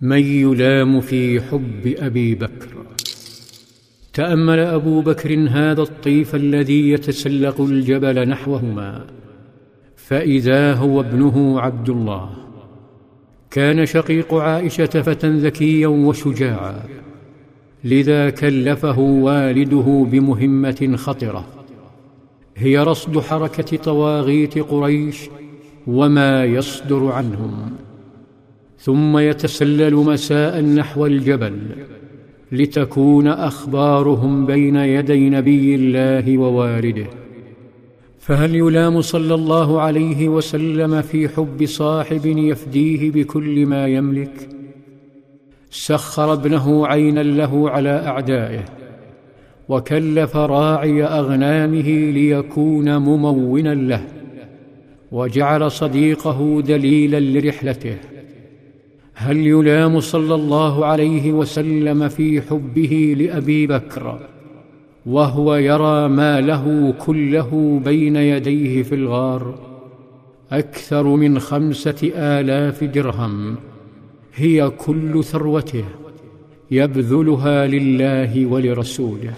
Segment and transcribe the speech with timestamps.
[0.00, 2.68] من يلام في حب أبي بكر.
[4.12, 9.06] تأمل أبو بكر هذا الطيف الذي يتسلق الجبل نحوهما
[9.96, 12.30] فإذا هو ابنه عبد الله.
[13.50, 16.82] كان شقيق عائشة فتى ذكيا وشجاعا
[17.84, 21.46] لذا كلفه والده بمهمة خطرة.
[22.56, 25.28] هي رصد حركة طواغيت قريش
[25.86, 27.72] وما يصدر عنهم.
[28.80, 31.56] ثم يتسلل مساء نحو الجبل
[32.52, 37.06] لتكون أخبارهم بين يدي نبي الله ووالده.
[38.18, 44.48] فهل يلام صلى الله عليه وسلم في حب صاحب يفديه بكل ما يملك؟
[45.70, 48.64] سخر ابنه عينا له على أعدائه
[49.68, 54.04] وكلف راعي أغنامه ليكون ممونا له
[55.12, 57.96] وجعل صديقه دليلا لرحلته.
[59.20, 64.18] هل يلام صلى الله عليه وسلم في حبه لأبي بكر
[65.06, 69.54] وهو يرى ما له كله بين يديه في الغار
[70.52, 73.56] أكثر من خمسة آلاف درهم
[74.34, 75.84] هي كل ثروته
[76.70, 79.34] يبذلها لله ولرسوله.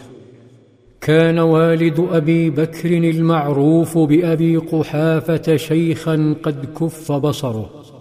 [1.01, 7.92] كان والد أبي بكر المعروف بأبي قحافة شيخا قد كف بصره.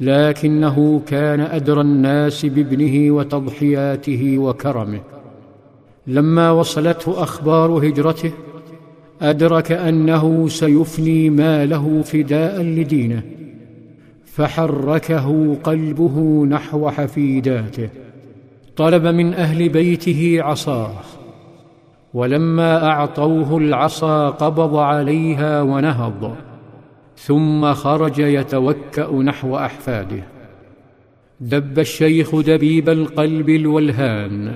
[0.00, 5.00] لكنه كان أدرى الناس بابنه وتضحياته وكرمه.
[6.06, 8.32] لما وصلته أخبار هجرته
[9.22, 13.22] أدرك أنه سيفني ماله فداء لدينه
[14.24, 17.88] فحركه قلبه نحو حفيداته.
[18.76, 20.92] طلب من أهل بيته عصاه
[22.14, 26.36] ولما أعطوه العصا قبض عليها ونهض.
[27.16, 30.24] ثم خرج يتوكأ نحو أحفاده.
[31.40, 34.54] دب الشيخ دبيب القلب الولهان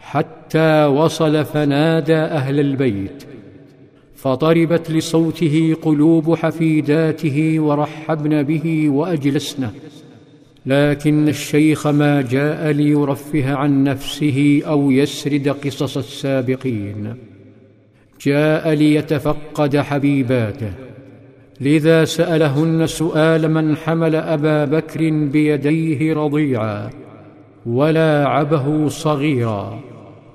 [0.00, 3.24] حتى وصل فنادى أهل البيت.
[4.16, 9.72] فطربت لصوته قلوب حفيداته ورحبن به وأجلسنه.
[10.66, 17.14] لكن الشيخ ما جاء ليرفه عن نفسه أو يسرد قصص السابقين.
[18.20, 20.72] جاء ليتفقد حبيباته.
[21.60, 26.90] لذا سألهن سؤال من حمل أبا بكر بيديه رضيعا
[27.66, 29.80] ولاعبه صغيرا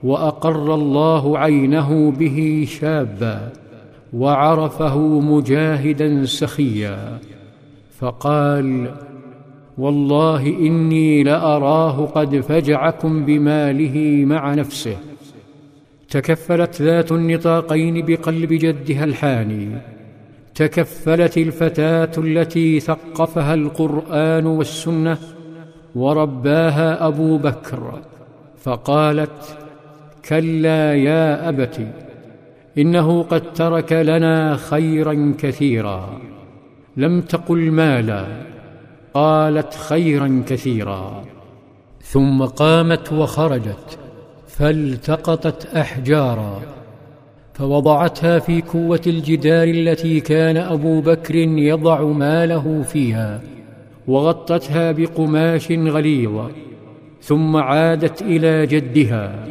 [0.04, 3.52] وأقر الله عينه به شابا
[4.14, 7.20] وعرفه مجاهدا سخيا.
[8.00, 8.96] فقال
[9.78, 14.98] والله إني لأراه قد فجعكم بماله مع نفسه.
[16.10, 19.68] تكفلت ذات النطاقين بقلب جدها الحاني.
[20.60, 25.18] تكفلت الفتاة التي ثقفها القرآن والسنة
[25.96, 28.02] ورباها أبو بكر
[28.58, 29.58] فقالت
[30.30, 31.88] كلا يا أبت
[32.78, 36.22] إنه قد ترك لنا خيرا كثيرا
[36.98, 38.26] لم تقل مالا
[39.14, 41.24] قالت خيرا كثيرا.
[42.02, 44.00] ثم قامت وخرجت
[44.48, 46.79] فالتقطت احجارا.
[47.60, 53.42] فوضعتها في كوه الجدار التي كان أبو بكر يضع ماله فيها
[54.08, 56.42] وغطتها بقماش غليظ
[57.22, 59.46] ثم عادت إلى جدها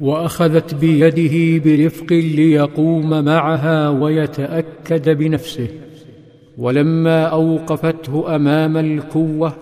[0.00, 5.68] وأخذت بيده برفق ليقوم معها ويتأكد بنفسه.
[6.58, 9.52] ولما أوقفته أمام الكوه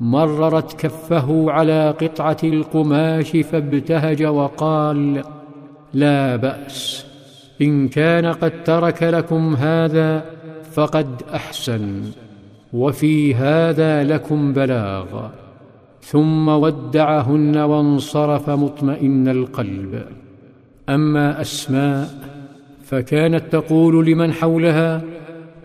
[0.00, 5.22] مررت كفه على قطعة القماش فابتهج وقال
[5.94, 7.06] لا بأس.
[7.62, 10.24] إن كان قد ترك لكم هذا
[10.72, 12.02] فقد أحسن.
[12.72, 15.28] وفي هذا لكم بلاغ.
[16.02, 20.02] ثم ودعهن وانصرف مطمئن القلب.
[20.88, 22.08] أما أسماء
[22.84, 25.02] فكانت تقول لمن حولها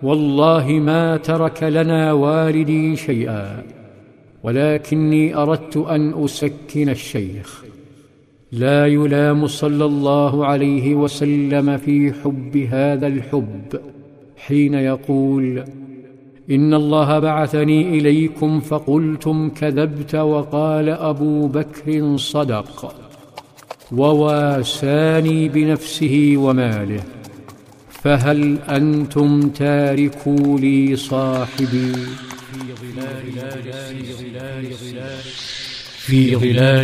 [0.04, 3.64] والله ما ترك لنا والدي شيئا
[4.44, 7.71] ولكني أردت أن أسكن الشيخ.
[8.52, 13.80] لا يلام صلى الله عليه وسلم في حب هذا الحب
[14.38, 15.64] حين يقول
[16.52, 22.96] إن الله بعثني إليكم فقلتم كذبت وقال أبو بكر صدق
[23.92, 27.04] وواساني بنفسه وماله
[27.90, 35.71] فهل أنتم تاركوا لي صاحبي؟ في ظلال في ظلال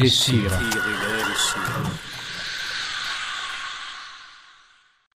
[0.01, 0.59] السيرة.